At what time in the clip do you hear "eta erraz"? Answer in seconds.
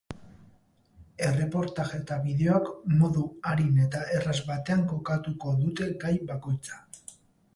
3.83-4.37